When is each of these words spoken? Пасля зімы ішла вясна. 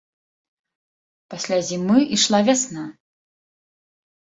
Пасля 1.35 1.59
зімы 1.69 1.99
ішла 2.19 2.39
вясна. 2.49 2.83